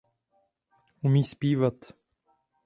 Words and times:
Umí 1.03 1.21
zpívat. 1.33 1.93